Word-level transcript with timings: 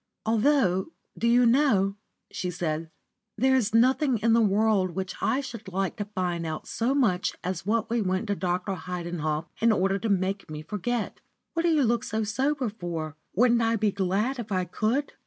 "Although, 0.25 0.87
do 1.15 1.27
you 1.27 1.45
know," 1.45 1.95
she 2.31 2.49
said, 2.49 2.89
"there 3.37 3.55
is 3.55 3.75
nothing 3.75 4.17
in 4.17 4.33
the 4.33 4.41
world 4.41 4.95
which 4.95 5.13
I 5.21 5.41
should 5.41 5.67
like 5.67 5.95
to 5.97 6.05
find 6.05 6.43
out 6.43 6.67
so 6.67 6.95
much 6.95 7.35
as 7.43 7.67
what 7.67 7.81
it 7.83 7.89
was 7.89 7.89
we 7.91 8.01
went 8.01 8.25
to 8.25 8.35
Dr. 8.35 8.73
Heidenhoff 8.73 9.45
in 9.59 9.71
order 9.71 9.99
to 9.99 10.09
make 10.09 10.49
me 10.49 10.63
forget. 10.63 11.19
What 11.53 11.61
do 11.61 11.69
you 11.69 11.83
look 11.83 12.03
so 12.03 12.23
sober 12.23 12.69
for? 12.69 13.15
Wouldn't 13.35 13.61
I 13.61 13.67
really 13.73 13.77
be 13.77 13.91
glad 13.91 14.39
if 14.39 14.51
I 14.51 14.65
could?" 14.65 15.13